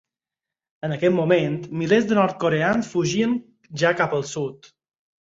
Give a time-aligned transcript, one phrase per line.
[0.87, 3.39] En aquest moment, milers de nord-coreans fugien
[3.85, 4.77] ja cap al Sud.